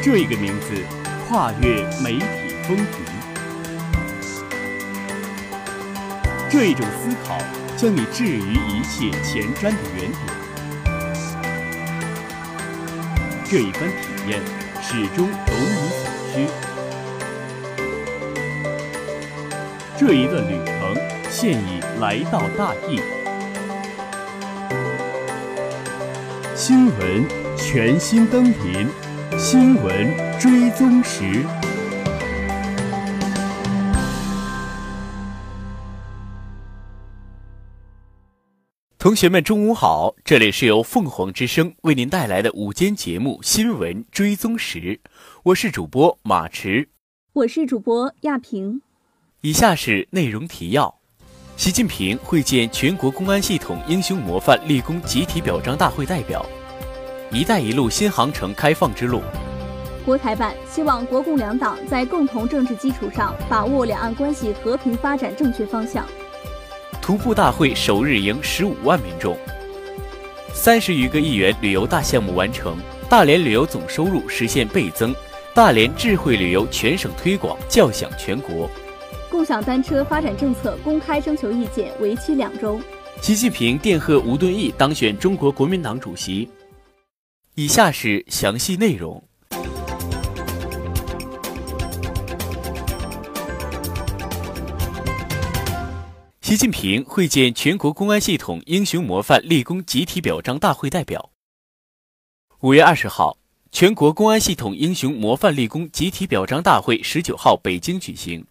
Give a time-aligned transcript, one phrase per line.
[0.00, 0.72] 这一个名字
[1.28, 2.84] 跨越媒体风云，
[6.48, 7.36] 这一种思考
[7.76, 10.16] 将你置于一切前瞻的原点，
[13.44, 13.96] 这一番体
[14.28, 14.40] 验
[14.80, 16.00] 始终如你所
[16.32, 16.46] 需。
[19.98, 20.96] 这一段旅程
[21.28, 23.02] 现已来到大地，
[26.54, 27.26] 新闻
[27.56, 29.07] 全新登临。
[29.50, 31.42] 新闻追踪时，
[38.98, 44.78] 同学们中午好，这里是由凤凰之声为您带来的午间节目《新闻追踪时》，
[45.44, 46.90] 我是主播马驰，
[47.32, 48.82] 我是主播亚平。
[49.40, 50.94] 以下是内容提要：
[51.56, 56.44] 习近平会见全国公安系统英雄模范立功集体表彰大会代表。
[57.30, 59.20] “一带一路”新航程开放之路，
[60.04, 66.06] 国台办希望国共两党在共同政治基础上，把握两岸关系和平发展正确方向。
[67.02, 69.36] 徒步大会首日迎十五万民众，
[70.54, 72.78] 三十余个亿元旅游大项目完成，
[73.10, 75.14] 大连旅游总收入实现倍增，
[75.52, 78.70] 大连智慧旅游全省推广叫响全国。
[79.30, 82.80] 共享单车发展政策公开征求意见，为期两周。
[83.20, 86.48] 习近平电贺吴敦义当选中国国民党主席。
[87.58, 89.20] 以下是详细内容。
[96.40, 101.32] 习近平会见全国公安系统英雄模范立功集体表彰大会代表。
[102.60, 103.36] 五月二十号，
[103.72, 108.46] 全国公安系统英雄模范立功集体表彰大会十九号北京举行。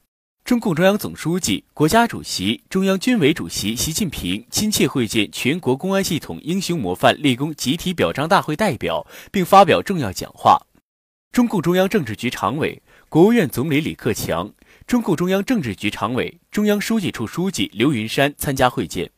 [0.48, 10.58] 中共中央总书记、国家主席、中央军委主席习近平亲切会见全国公安系统英雄模范立功集体表彰大会代表，并发表重要讲话。
[11.34, 14.50] 中共中央政治局常委、国务院总理李克强，
[14.88, 19.12] 中共中央政治局常委、中央书记处书记刘云山参加会见。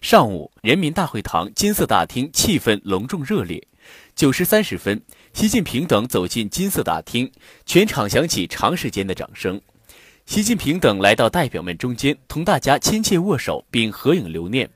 [0.00, 3.66] 上午，人民大会堂金色大厅气氛隆重热烈。
[4.14, 5.02] 九时三十分，
[5.32, 7.32] 习近平等走进金色大厅，
[7.64, 9.60] 全场响起长时间的掌声。
[10.26, 14.68] 习近平等来到代表们中间，同大家亲切握手并合影留念。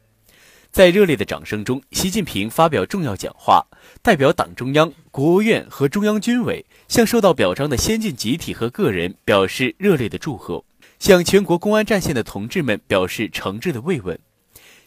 [0.70, 3.66] 在热烈的掌声中，习近平发表重要讲话，
[4.00, 10.64] 代表党中央、国务院和中央军委向受到表彰的先进集体和个人表示热烈的祝贺，
[11.00, 14.16] 向全国公安战线的同志们表示诚挚的慰问。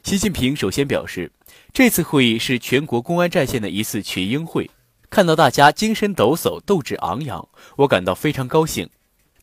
[0.03, 1.29] 习近平首先表示，
[1.73, 4.71] 这次会议是全国公安战线的一次群英会，
[5.09, 8.89] 看到大家精神抖擞、斗志昂扬，我感到非常高兴。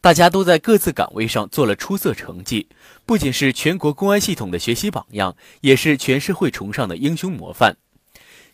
[0.02, 2.66] 大家都在各自岗位上做了出色成绩，
[3.04, 7.76] 不仅是全国公安系统的学习榜样，也是全社会崇尚的英雄模范。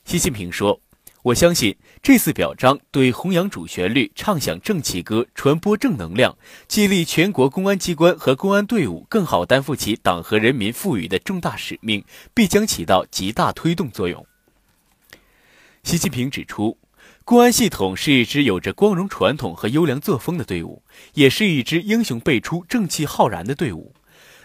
[0.05, 0.81] 习近平说
[1.23, 6.37] ：“我相信这次表彰对弘扬主旋律、唱响正气歌、传播正能量、
[6.67, 14.27] 激励全国公安机关和公安队伍更好担负起党和人民赋予的重大使命，必将起到极大推动作用。”
[15.85, 16.77] 习近平指出。
[17.27, 23.93] 公安系统是一支有着光荣传统和优良作风的队伍，也是一支英雄辈出、正气浩然的队伍。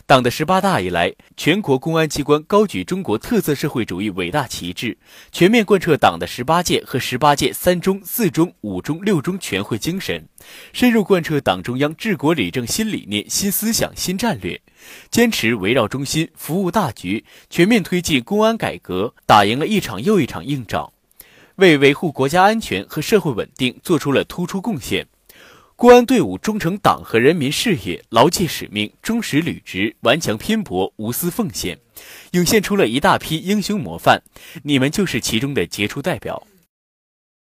[0.08, 4.98] 党的十八大以来，全国公安机关高举中国特色社会主义伟大旗帜，
[5.32, 10.28] 全面贯彻党的十八届和十八届三中、四中、五中、六中全会精神，
[10.74, 14.60] 深入贯彻党中央治国理政新理念、新思想、新战略，
[15.12, 20.92] 坚持围绕中心、服务大局，全面推进公安改革，打赢了一场又一场硬仗。
[21.62, 25.06] 为维护国家安全和社会稳定做出了突出贡献，
[25.76, 31.78] 公安队伍忠诚党和人民事业，牢记使命，忠实履职，顽强拼搏，无私奉献，
[32.32, 34.24] 涌现出了一大批英雄模范。
[34.64, 36.48] 你们就是其中的杰出代表。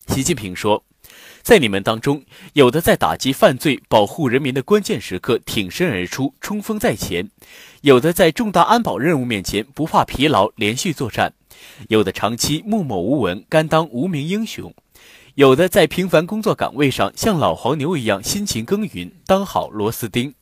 [0.05, 0.83] 习近平说，
[1.41, 2.23] 在你们当中，
[2.53, 7.25] 有的在打击犯罪、保护人民的关键时刻挺身而出，冲锋在前；
[7.81, 11.33] 有的在重大安保任务面前不怕疲劳，连续作战。
[11.89, 14.71] 有的长期默默无闻，甘当无名英雄；
[15.35, 20.33] 有的在平凡工作岗位上像老黄牛一样辛勤耕耘，当好螺丝钉。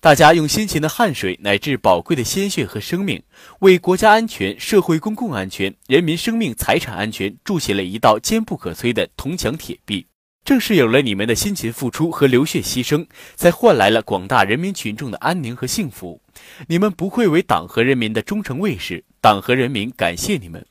[0.00, 3.22] 大家用辛勤的汗水乃至宝贵的鲜血和生命，
[3.60, 10.06] 为国家安全、社会公共安全、人民生命财产安全筑起了一道坚不可摧的铜墙铁壁。
[10.44, 13.06] 正是有了你们的辛勤付出和流血牺牲，
[13.36, 16.20] 才换来了广大人民群众的安宁和幸福。
[16.66, 19.04] 你们不愧为党和人民的忠诚卫士。
[19.20, 20.66] 党和人民感谢你们。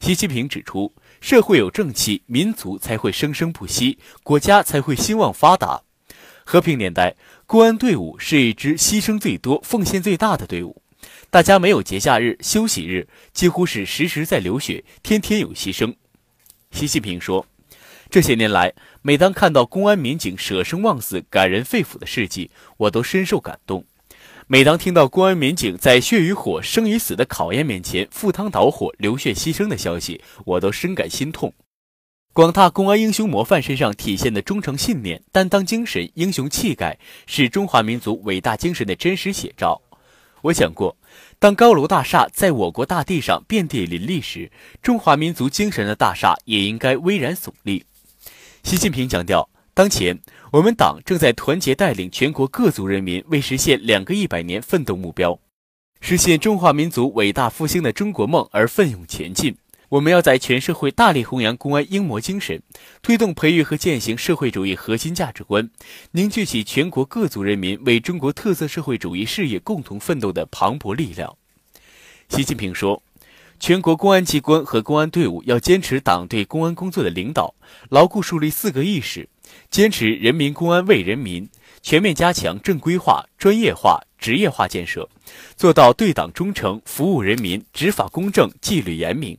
[0.00, 5.82] 习近平指出，社会有正气，民族才会生生不息，国家才会兴旺发达。
[6.44, 7.14] 和平年代，
[7.46, 10.82] 公安队伍是一支牺牲最多、奉献最大的队伍。
[11.30, 15.94] 大家没有节假日、休息日，几乎是时时在流血，天天有牺牲。
[16.72, 17.46] 习近平说，
[18.12, 23.84] 这些年来，每当看到公安民警舍生忘死、感人肺腑的事迹，我都深受感动；
[24.46, 31.54] 每当听到公安民警在血与火、生与死的考验面前赴汤蹈火、流血牺牲的消息，我都深感心痛。
[32.34, 39.80] 广大公安英雄模范身上体现的忠诚信念、担当精神、英雄气概，是中华民族伟大精神的真实写照。
[40.42, 40.94] 我想过，
[41.38, 47.82] 当高楼大厦在我国大地上遍地林立时，中华民族精神的大厦也应该巍然耸立。
[48.62, 50.18] 习近平强调，当前
[50.52, 55.38] 我们党正在团结带领全国各族人民为实现两个一百年奋斗目标，
[56.00, 59.56] 实现中华民族伟大复兴的中国梦而奋勇前进。
[59.90, 62.62] 我们要在全社会大力弘扬公安英模精神，
[63.02, 65.68] 推动培育和践行社会主义核心价值观，
[66.12, 71.36] 凝聚起全国各族人民为中国特色社会主义事业共同奋斗的磅礴力量。
[72.28, 73.02] 习近平说。
[73.62, 77.54] 全国公安机关和公安队伍要坚持党对公安工作的领导，
[77.90, 79.28] 牢固树立四个意识，
[79.70, 81.48] 坚持人民公安为人民，
[81.80, 85.08] 全面加强正规化、专业化、职业化建设，
[85.54, 89.38] 做到对党忠诚、服务人民、执法公正、纪律严明。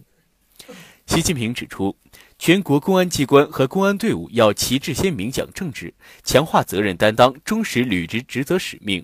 [1.06, 1.94] 习近平指出，
[2.40, 5.94] 全国公安机关和公安队伍要旗帜鲜明讲政治，
[6.24, 9.04] 强化责任担当，忠实履职职责使命，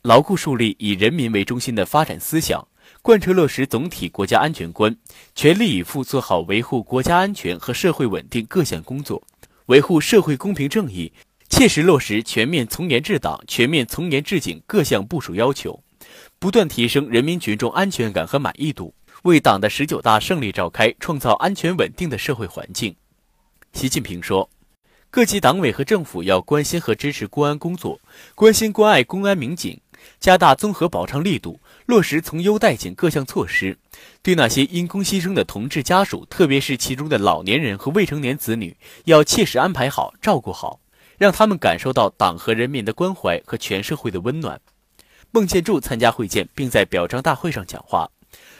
[0.00, 2.66] 牢固树立以人民为中心的发展思想。
[3.02, 4.94] 贯彻落实总体国家安全观，
[5.34, 9.22] 全力以赴做好维护国家安全和社会稳定各项工作，
[9.66, 11.10] 维护社会公平正义，
[11.48, 15.82] 切实落实全面从严治党、全面从严治警各项部署要求，
[16.38, 22.94] 不断提升人民群众安全感和满意度，为党的十九大胜利召开创造安全稳定的社会环境。
[23.72, 24.50] 习近平说，
[25.10, 27.98] 各级党委和政府要关心和支持公安工作，
[28.34, 29.80] 关心关爱公安民警。
[30.18, 33.78] 加大综合保障力度，落实从优待警各项措施，
[34.22, 40.80] 对那些因公牺牲的同志家属，特别是其中的老年人和未成年子女，要切实安排好、照顾好，
[41.18, 44.60] 让他们感受到党和人民的关怀和全社会的温暖。
[45.30, 48.10] 孟建柱参加会见，并在表彰大会上讲话；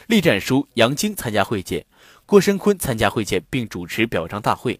[0.07, 1.85] 栗战书、杨晶参加会见，
[2.25, 4.79] 郭声琨参加会见并主持表彰大会。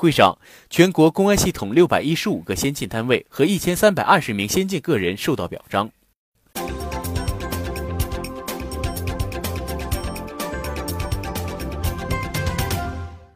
[0.00, 0.38] 会上，
[0.70, 5.90] 全国公安系统六百一十五个先进单位和一千三百二十名先进个人受到表彰。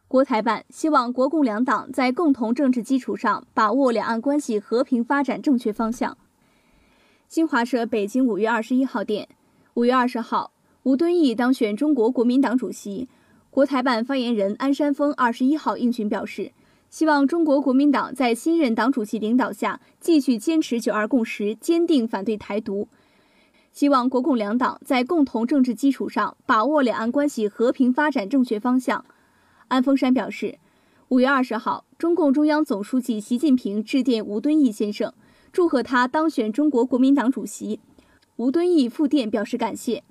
[0.08, 6.17] 国台办希望国共两党在共同政治基础上，把握两岸关系和平发展正确方向。
[7.28, 9.28] 新华社北京五月二十一号电，
[9.75, 10.52] 五月二十号，
[10.84, 13.06] 吴敦义当选中国国民党主席。
[13.54, 16.50] 国台办发言人安山峰二十一号应询表示，
[16.90, 22.88] 希望中国国民党在新任党主席领导下继续坚持“九二共识”，坚定反对台独。
[23.72, 29.04] 希望国共两党在共同政治基础上，把握两岸关系和平发展正确方向。
[29.68, 30.58] 安峰山表示，
[31.10, 35.14] 五月二十号，中共中央总书记习近平致电吴敦义先生，
[35.52, 37.78] 祝贺他当选中国国民党主席。
[38.34, 40.02] 吴敦义复电表示感谢。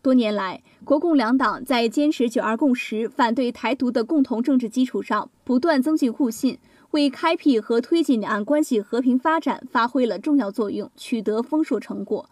[0.00, 6.56] 多年来，国共两党在坚持“九二共识”、反对台独的共同政治基础上，不断增进互信，
[6.92, 12.30] 为开辟和推进两岸关系和平发展发挥了重要作用，取得丰硕成果。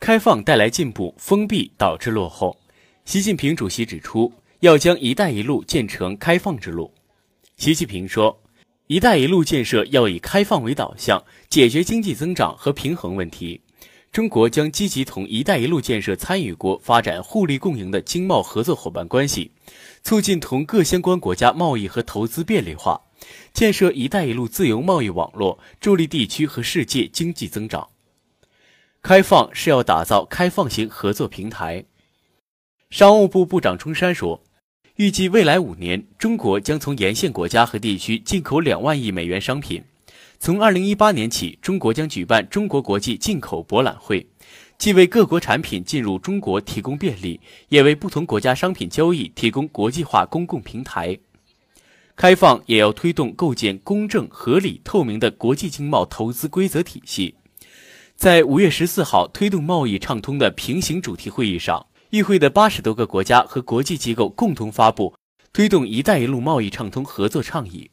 [0.00, 2.58] 开放带来进步，封闭导致落后。
[3.04, 6.92] 习近平主席指出，要将“一带一路”建成开放之路。
[7.56, 8.36] 习近平说。
[8.92, 13.62] “一带一路”建设要以开放为导向，解决经济增长和平衡问题。
[14.12, 19.52] 中国将积极同“一带一路”建设参与国发展互利共赢的经贸合作伙伴关系，
[20.02, 23.00] 促进同各相关国家贸易和投资便利化，
[23.54, 27.88] 建设“一带一路”自由贸易网络，助力地区和世界经济增长。
[29.00, 31.86] 开放是要打造开放型合作平台。
[32.90, 34.42] 商务部部长钟山说。
[35.02, 39.82] 预计未来五年，中国将从沿线国家和地区进口两万亿美元商品。
[40.38, 44.24] 从二零一八年起，中国将举办中国国际进口博览会，
[44.78, 51.18] 既为各国产品进入中国提供便利，也为不同国家商品交易提供国际化公共平台。
[52.14, 57.34] 开放也要推动构建公正、合理、透明的国际经贸投资规则体系。
[58.14, 61.86] 在五月十四号推动贸易畅通的平行主题会议上。
[62.12, 65.14] 与会的八十多个国家和国际机构共同发布
[65.50, 67.90] 《推动“一带一路”贸易畅通合作倡议。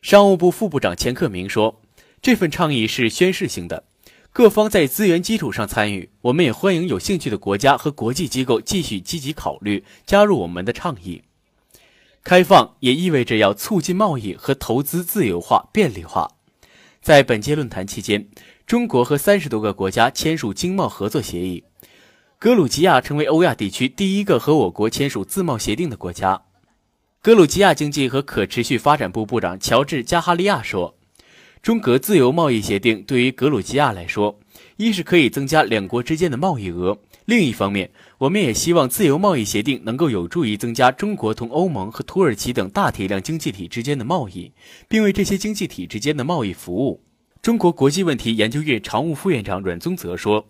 [0.00, 1.82] 商务部副部长钱克明说
[2.22, 3.84] ：“这份倡议是宣示性的，
[4.32, 6.08] 各方在资源基础上参与。
[6.22, 11.24] 我们也欢迎有兴趣的国家和国际机构继续积极考虑加入我们的倡议。
[12.24, 16.30] 开放也意味着要促进贸易和投资自由化、便利化。”
[17.02, 18.28] 在本届论坛期间，
[18.66, 21.64] 中国和三十多个国家签署经贸合作协议。
[22.40, 26.40] 格鲁吉亚成为欧亚地区第一个和我国签署自贸协定的国家。
[27.20, 30.96] 格鲁吉亚经济和可持续发展部部长乔治·加哈利亚说
[31.60, 34.38] ：“中格自由贸易协定对于格鲁吉亚来说，
[34.76, 44.52] 一是可以增加两国之间的贸易额；另一方面，我们也希望自由贸易协定能够有助于增加中国同欧盟和土耳其等大体量经济体之间的贸易，
[44.86, 47.02] 并为这些经济体之间的贸易服务。”
[47.42, 50.46] 中国国际问题研究院常务副院长阮宗泽说。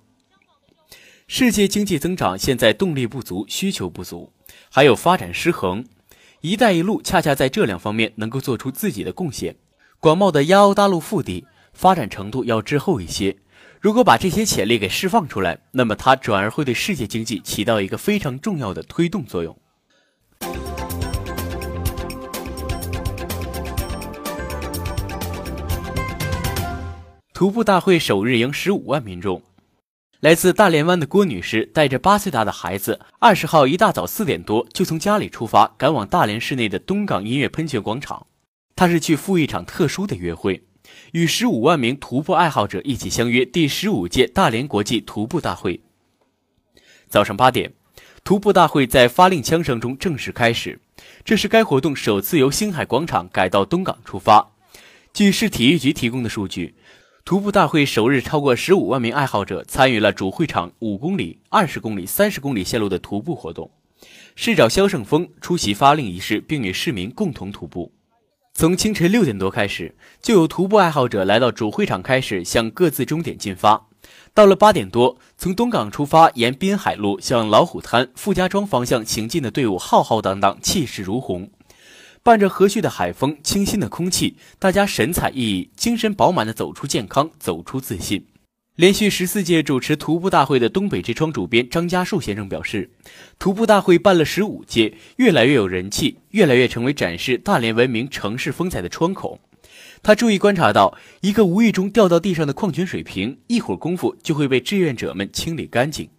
[1.30, 4.32] 世界经济增长现在动力不足，需求不足，
[4.70, 5.84] 还有发展失衡。
[6.40, 9.56] “一带一路”恰恰在这两方面能够做出自己的贡献。
[10.00, 11.44] 广袤的亚欧大陆腹地，
[11.74, 13.36] 发展程度要滞后一些。
[13.78, 19.54] 如果把这些潜力给释放出来，那么它转而会对世界经济起到一个非常重要的推动作用。
[27.34, 29.42] 徒步大会首日迎十五万民众。
[30.20, 38.26] 来自大连湾的郭女士带着八岁大的孩子，二十号一大早四点多就从家里出发，赶往大连市内的东港音乐喷泉广场。
[38.74, 40.64] 她是去赴一场特殊的约会，
[41.12, 45.80] 与十五万名徒步爱好者一起相约第十五届大连国际徒步大会。
[47.08, 47.72] 早上八点，
[48.24, 50.80] 徒步大会在发令枪声中正式开始。
[51.24, 54.50] 这是该活动首次由星海广场改到东港出发。
[55.14, 56.74] 据市体育局提供的数据。
[57.28, 63.70] 徒步大会首日，超过十五万名爱好者参与了主会场五公里、二十公里、三十公里线路的徒步活动。
[64.34, 67.92] 市长肖胜峰出席发令仪式，并与市民共同徒步。
[68.54, 73.88] 从清晨六点多开始，就有徒步爱好者来到主会场，开始向各自终点进发。
[74.32, 81.50] 到了八点多，从东港出发，沿滨海路向老虎滩、傅家庄方向行进的队伍浩浩荡荡，气势如虹。
[82.28, 88.26] 伴着和煦的海风、清新的空气，大家神采奕奕、精神饱满地走出健康，走出自信。
[88.76, 92.90] 连续十四届主持徒步大会的东北之窗主编张家树先生表示，
[93.38, 99.40] 徒步大会办了十五届，越来越有人气，越来越成为展示大连文明城市风采的窗口。
[100.02, 106.10] 他注意观察到，一个无意中掉到地上的矿泉水瓶，一会儿功夫就会被志愿者们清理干净。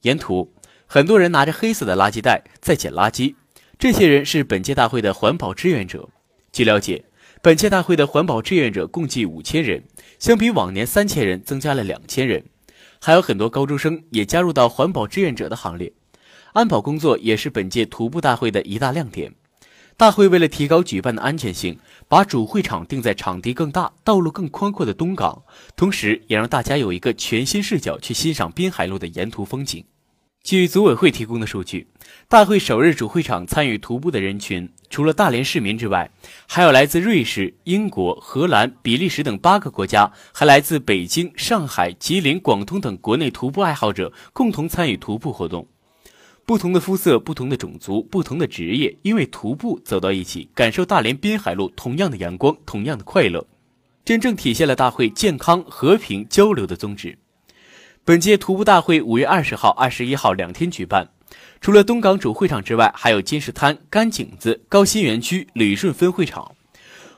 [0.00, 0.52] 沿途，
[0.86, 3.36] 很多人拿着黑色的垃圾袋在捡垃圾。
[3.82, 6.08] 这些人是本届大会的环保志愿者。
[6.52, 7.04] 据了解，
[7.42, 9.82] 本届大会的环保志愿者共计五千人，
[10.20, 12.44] 相比往年三千人增加了两千人。
[13.00, 15.92] 还有很多高中生也加入到环保志愿者的行列。
[16.52, 19.34] 安保工作也是本届徒步大会的一大亮点。
[19.96, 25.42] 大会为了提高举办的安全性，把主会场定在场地更大、道路更宽阔的东港，
[25.74, 29.84] 同时也让大家有一个全新视角去欣赏滨海路的沿途风景。
[30.42, 31.86] 据组委会提供的数据，
[32.28, 36.10] 大会首日主会场参与徒步的人群，除了大连市民之外，
[36.48, 45.68] 还有来自瑞士、英国、荷兰、比利时等八个国家，还来自北京、上海、吉林、广东等国内徒步爱好者共同参与徒步活动。
[46.44, 53.46] 不同的肤色、不同的种族、不同的职业，因为徒步走到一起，感受大连滨海路同样的阳光、同样的快乐，
[54.04, 57.16] 真正体现了大会健康、和平、交流的宗旨。
[58.04, 61.10] 本届徒步大会五月二十号、二十一号两天举办，
[61.60, 66.56] 除了东港主会场之外，还有金石滩、甘井子、高新园区、旅顺分会场。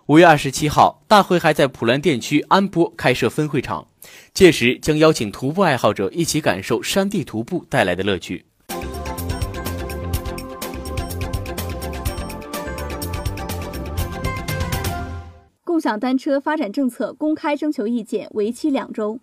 [0.09, 3.89] 五月二十七号，大会还在普兰店区安波开设分会场，
[4.35, 8.45] 届时将邀请徒步爱好者一起感受山地徒步带来的乐趣。
[15.65, 19.19] 共享单车发展政策公开征求意见，为期两周。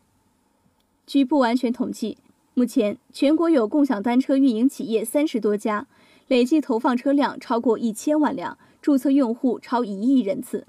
[1.11, 2.17] 据不完全统计，
[2.53, 5.85] 目前全国有共享单车运营企业三十多家，
[6.29, 10.65] 累计投放车辆超过一千万辆，注册用户超一亿人次。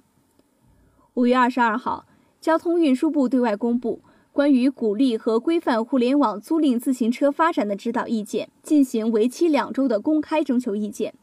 [1.15, 2.07] 五月二十二号，
[2.41, 4.01] 交通运输部对外公布
[4.33, 11.15] 关于鼓励和规范互联网租赁自行车发展的指导意见，进行为期两周的公开征求意见。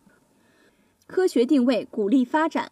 [1.08, 2.72] 科学定位，鼓励发展。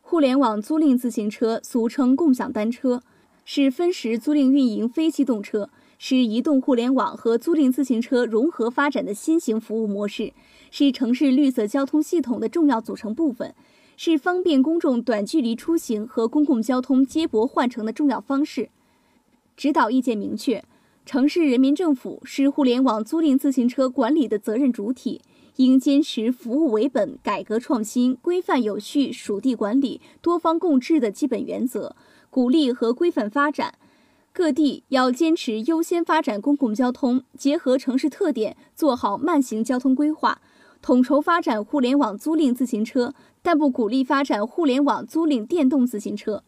[0.00, 3.02] 互联网租赁自行车，俗称共享单车。
[3.44, 10.32] 是分时租赁运营非机动车，是移动互联网和租赁自行车融合发展的新型服务模式，
[10.70, 13.54] 是城市绿色交通系统的重要组成部分，
[13.96, 18.70] 是方便公众短距离出行和公共交通接驳换乘的重要方式。
[19.56, 20.64] 指导意见明确，
[21.04, 25.20] 城市人民政府是互联网租赁自行车管理的责任主体，
[25.56, 31.94] 应坚持服务为本、改革创新、规范有序、属地管理、多方共治的基本原则，
[32.34, 33.74] 鼓励和规范发展。
[34.32, 40.40] 各地要坚持优先发展公共交通，结合城市特点做好慢行交通规划，
[40.82, 46.42] 统筹发展互联网租赁自行车，但不鼓励发展互联网租赁电动自行车。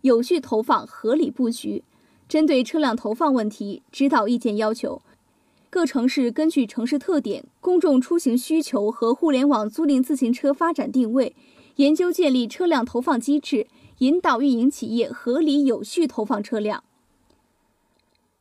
[0.00, 1.84] 有序投放，合理布局。
[2.28, 5.00] 针对车辆投放问题，指导意见要求，
[5.70, 11.36] 各城市根据城市特点、公众出行需求和互联网租赁自行车发展定位，
[11.76, 13.68] 研究建立车辆投放机制。
[13.98, 16.84] 引导运营企业合理有序投放车辆。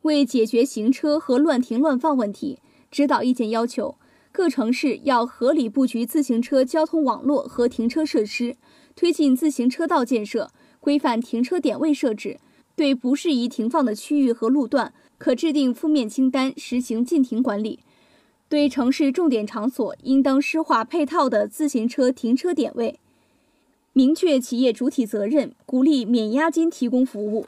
[0.01, 2.59] 为解决行车和乱停乱放问题，
[2.91, 3.95] 指导意见要求
[4.31, 8.57] 各城市要合理布局自行车交通网络和停车设施，
[8.95, 12.39] 推进自行车道建设，规范停车点位设置。
[12.75, 17.79] 对不适宜停放的区域和路段，可制定负面清单，实行禁停管理。
[18.50, 23.00] 对城市重点场所，应当施划配套的自行车停车点位。
[23.97, 27.45] 明确企业主体责任，鼓励免押金提供服务。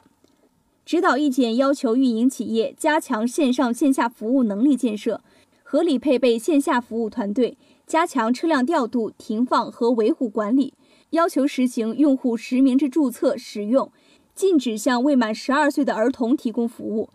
[0.82, 5.20] 指导意见要求运营企业加强线上线下服务能力建设，
[5.62, 10.72] 合理配备线下服务团队，加强车辆调度、停放和维护管理。
[11.10, 13.92] 要求实行用户实名制注册使用，
[14.34, 17.10] 禁止向未满十二岁的儿童提供服务，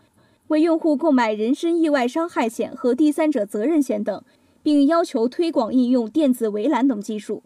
[0.46, 4.22] 为用户购买人身意外伤害险和第三者责任险等，
[4.62, 7.42] 并要求推广应用电子围栏等技术。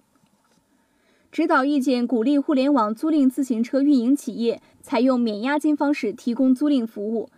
[1.31, 7.29] 指导意见鼓励互联网租赁自行车运营企业采用免押金方式提供租赁服务。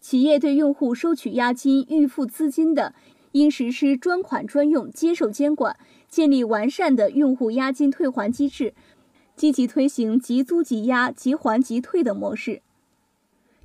[0.00, 2.94] 企业对用户收取押金、预付资金的，
[3.32, 5.76] 应实施专款专用、接受监管，
[6.08, 8.74] 建立完善的用户押金退还机制，
[9.34, 12.60] 积极推行即租即押、即还即退等模式。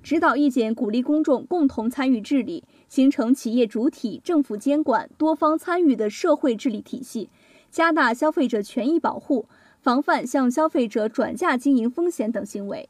[0.01, 7.29] 指导意见鼓励公众共同参与治理，形成企业主体、政府监管、多方参与的社会治理体系，
[7.77, 9.47] 加大消费者权益保护。
[9.83, 12.89] 防范向消费者转嫁经营风险等行为。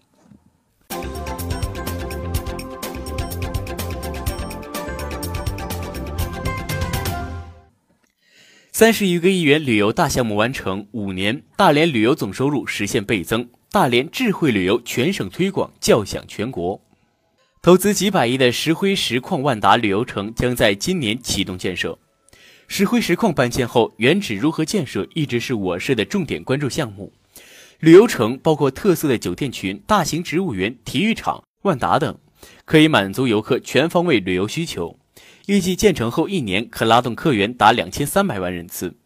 [8.72, 13.50] 三十余个亿元旅游大项目完成，五年，大连旅游总收入实现倍增。
[13.70, 16.80] 大连智慧旅游全省推广叫响全国。
[17.62, 22.00] 投资几百亿的石灰石矿万达旅游城将在今年启动建设。
[22.68, 27.14] 石灰石矿搬迁后，原址如何建设一直是我市的重点关注项目。
[27.80, 32.20] 旅游城包括特色的酒店群、大型植物园、体育场、万达等，
[32.66, 35.00] 可以满足游客全方位旅游需求。
[35.46, 38.98] 预计建成后一年可拉动客源达两千三百万人次。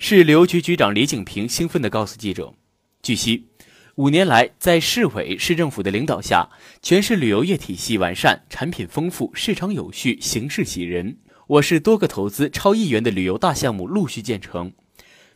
[0.00, 2.54] 市旅游局局长李景平兴奋地告诉记者
[3.02, 3.46] ：“据悉，
[3.94, 6.50] 五年来，在市委市政府的领导下，
[6.82, 14.72] 全市旅游业体系完善，产品丰富，市场有序，形势喜人。”我市多个投资超亿元的旅游大项目陆续建成，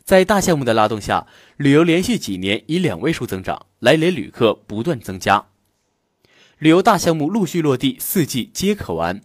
[0.03, 5.45] 在大项目的拉动下，旅游连续几年以两位数增长，来连旅客不断增加。
[6.59, 9.21] 旅游大项目陆续落地，四季皆可玩。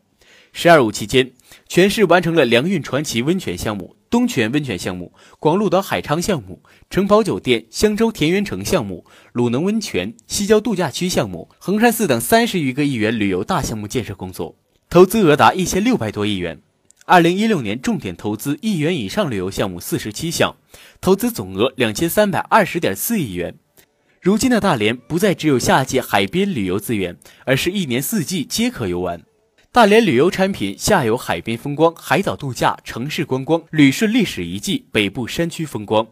[0.53, 1.33] 十二五期间，
[1.68, 14.57] 全市完成了良运传奇温泉项目、东泉温泉项目、广鹿岛海昌项目、城堡酒店、香洲田园城项目、鲁能温泉、西郊度假区项目、衡山寺等三十余个亿元旅游大项目建设工作，
[14.88, 16.62] 投资额达一千六百多亿元。
[17.09, 20.57] 二零一六年重点投资亿元以上旅游项目四十七项，
[21.01, 23.55] 投资总额两千三百二十点四亿元。
[24.21, 29.23] 如今的大连不再只有夏季海边旅游资源，而是一年四季皆可游玩。
[29.71, 36.07] 大连旅游产品下有海边风光、海岛度假、城市观光、旅顺历史遗迹、北部山区风光；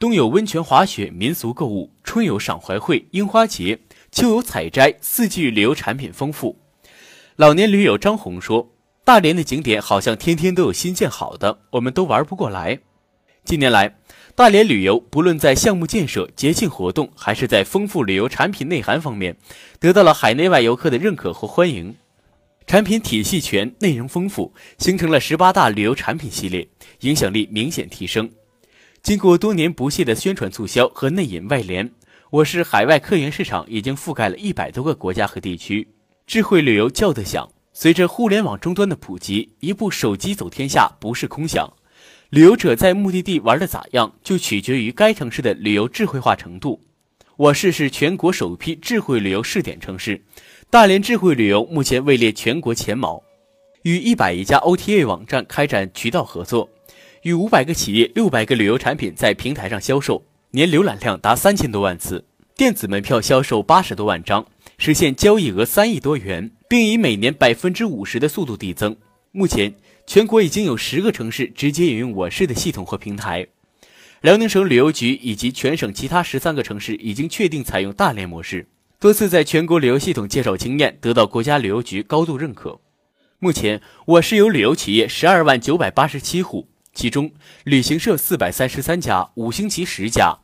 [0.00, 3.78] 冬有温泉滑雪、民俗购物；春有赏槐会、樱花节；
[4.10, 6.58] 秋有采摘，四季旅游产品丰富。
[7.36, 8.73] 老年驴友张红说。
[9.04, 12.80] 大连的景点好像天天都有新建好的，我们都玩不过来。
[13.44, 13.98] 近年来，
[14.34, 19.36] 大连旅游不论在项目建设、节庆活动，还是在丰富旅游产品内涵方面，
[19.78, 21.94] 得到了海内外游客的认可和欢迎。
[22.66, 26.66] 产品体系全，内容丰富，形成了十八大旅游产品系列，
[27.00, 28.30] 影响力明显提升。
[29.02, 31.92] 经过多年不懈的宣传促销和内引外联，
[32.30, 35.86] 我市海外客源市场已经覆盖了一百多个国家和地区。
[36.26, 37.46] 智慧旅游叫得响。
[37.76, 41.72] 随着互联网终端的普及，一部手机走天下不是空想。
[42.30, 46.80] 旅游者在目的地玩的咋样，就取决于该城市的旅游智慧化程度。
[47.36, 50.22] 我市是全国首批智慧旅游试点城市，
[50.70, 53.20] 大连智慧旅游目前位列全国前茅，
[53.82, 56.70] 与一百余家 OTA 网站开展渠道合作，
[57.22, 62.24] 与五百个企业、六百个旅游产品在平台上销售，年浏览量达三千多万次，
[62.56, 64.46] 电子门票销售八十多万张，
[64.78, 66.52] 实现交易额三亿多元。
[66.74, 68.96] 并以每年百分之五十的速度递增。
[69.30, 69.76] 目前，
[70.08, 73.46] 全国已经有十个城市直接引用我市的系统或平台。
[74.22, 78.66] 辽宁省旅游局以及全省其他十三个城市已经确定采用大连模式，
[78.98, 82.80] 多次在全国旅游系统介绍经验得到国家旅游局高度认可。
[83.38, 87.30] 目前，我市有旅游企业十二万九百八十七户，其中
[87.62, 90.38] 旅行社四百三十三家，五星级十家，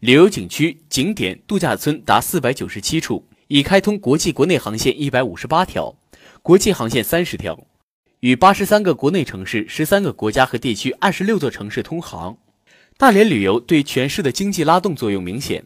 [0.00, 5.94] 旅游景区、景点、度假村达四百九十七处，已开通国际国内航线一百五十八条，
[6.42, 7.68] 国际航线三十条，
[8.18, 12.36] 与八十三个国内城市、十三个国家和地区二十六座城市通航。
[12.98, 15.62] 大连旅游对全市的经济拉动作用明显，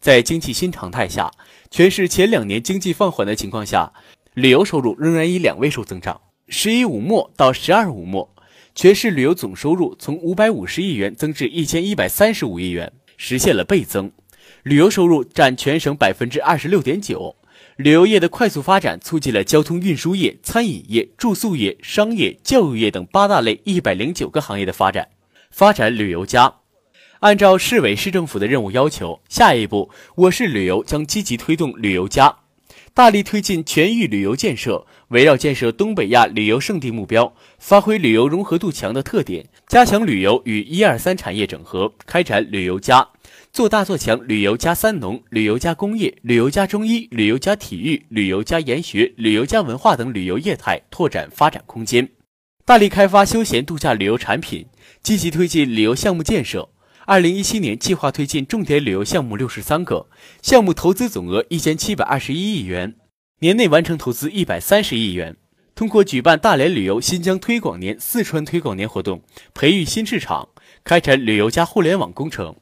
[0.00, 1.30] 在经济新常态下，
[1.70, 3.92] 全市前两年经济放缓的情况下，
[4.34, 6.20] 旅游收入仍然以两位数增长。
[6.48, 8.34] 十一五末到十二五末，
[8.74, 14.10] 全市旅游总收入从五百五十亿元增至一千一百三十五亿元，实现了倍增。
[14.68, 17.36] 旅游收入占全省百分之二十六点九。
[17.76, 25.08] 旅游业的快速发展促进了交通运输业、餐饮业、住宿业、商业、教育业等八大类一百零九个行业的发展。
[25.50, 26.56] 发展旅游加。
[27.20, 32.36] 按照市委市政府的任务要求，下一步我市旅游将积极推动旅游加，
[32.92, 43.08] 大力推进全域旅游建设，围绕建设东北亚旅游胜地目标，发挥旅游融合度强的特点，加强旅游与一二三产业整合，开展旅游加，
[43.52, 52.08] 做大做强旅游加三农、旅游加工业、旅游加中医、旅游加体育、旅游加研学、旅游加文化等旅游业态拓展发展空间，
[52.64, 54.66] 大力开发休闲度假旅游产品，
[55.02, 56.68] 积极推进旅游项目建设。
[57.06, 60.08] 二零一七年计划推进重点旅游项目六十三个，
[60.42, 62.96] 项目投资总额一千七百二十一亿元，
[63.40, 65.36] 年内完成投资一百三十亿元。
[65.74, 69.22] 通过举办大连旅游新疆推广年、四川推广年活动，
[69.54, 70.48] 培育新市场，
[70.84, 72.56] 开展旅游加互联网工程，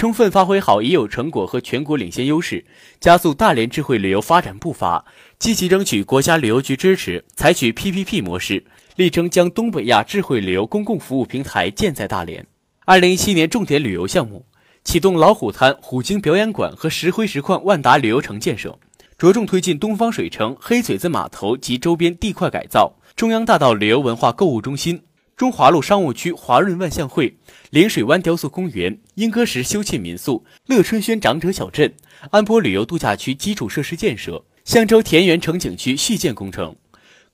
[0.00, 2.64] 充分发挥好已有成果和全国领先优势，
[3.00, 5.04] 加速大连智慧旅游发展步伐，
[5.38, 8.64] 积极争取国家旅游局支持，采取 PPP 模式，
[8.96, 12.46] 力争将东北亚智慧旅游公共服务平台建在大连。
[12.86, 14.46] 二零一七年重点旅游项目
[14.84, 18.78] 启动老虎滩虎鲸表演馆和石灰石矿万达旅游城建设，
[19.18, 25.02] 着重推进东方水城黑嘴子码头及周边地块改造，中央大道旅游文化购物中心、
[25.40, 27.38] 中华路商务区华润万象汇、
[27.70, 31.94] 临水湾雕塑公园、莺歌石休憩民宿、乐春轩长者小镇、
[32.30, 36.76] 安波旅游度假区基础设施建设、香洲田园城景区续建工程、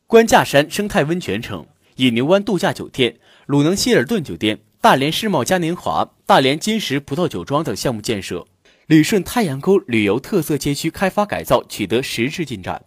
[0.07, 1.67] 官架山生态温泉城、
[1.97, 3.17] 野牛湾度假酒店、
[3.47, 4.61] 鲁能希尔顿酒店。
[4.81, 8.47] 大连世贸嘉年华、大连金石葡萄酒庄等项目建设，
[8.87, 12.85] 旅顺太阳沟旅游特色街区开发改造取得实质进展。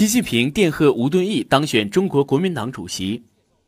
[0.00, 3.22] 习近平电贺吴敦义当选中国国民党主席。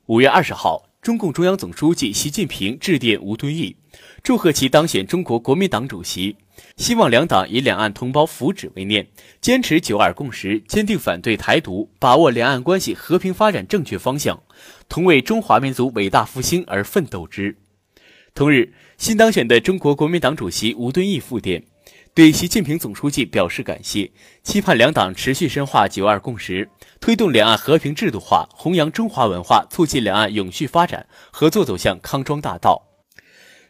[0.07, 3.77] 五月二十号，中共中央总书记习近平致电吴敦义，
[4.23, 6.35] 祝贺其当选中国国民党主席。
[6.79, 9.07] 希望两党以两岸同胞福祉为念，
[9.43, 14.43] 坚持九二共识，坚定反对台独，把握两岸关系和平发展正确方向，
[14.89, 17.59] 同为中华民族伟大复兴而奋斗之。
[18.33, 21.63] 同日，新当选的中国国民党主席吴敦义复电，
[22.15, 24.11] 对习近平总书记表示感谢，
[24.43, 26.69] 期盼两党持续深化九二共识，
[27.01, 32.83] 推动两岸和平制度化，弘扬中华文化，促进两岸永续发展，合作走向康庄大道。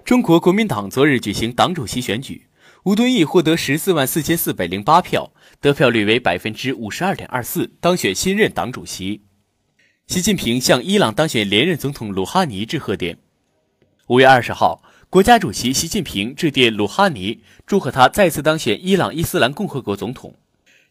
[0.04, 2.48] 中国国民党昨日举行党主席选举。
[2.82, 9.22] 吴敦义获得十四万四千四百零八票，得票率为百分之五十二点二四，当选新任党主席。
[10.08, 13.18] 习近平向伊朗当选连任总统鲁哈尼致贺电。
[14.08, 20.34] 五月二十号，国家主席习近平致电鲁哈尼，祝贺他再次当选伊朗伊斯兰共和国总统。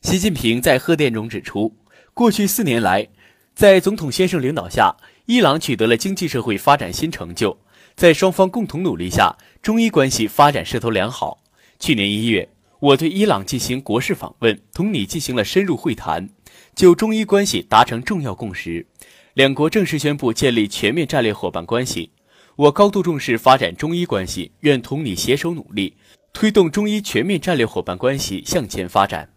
[0.03, 1.75] 习近平在贺电中指出，
[2.13, 3.07] 过去四年来，
[3.55, 7.57] 在总统先生领导下，伊朗取得了经济社会发展新成就，
[7.95, 11.39] 在双方共同努力下，中伊关系发展势头良好。
[11.79, 12.47] 去年一月，
[12.79, 16.29] 我对伊朗进行国事访问，同你进行了深入会谈，
[16.75, 18.85] 就中伊关系达成重要共识，
[19.33, 22.11] 两国正式宣布建立全面战略伙伴关系。
[22.57, 25.95] 我高度重视发展中医关系，愿同你携手努力，
[26.33, 29.29] 推动中医全面战略伙伴关系向前发展。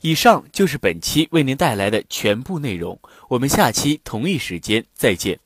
[0.00, 5.38] 以上就是本期为您带来的全部内容，我们下期同一时间再见。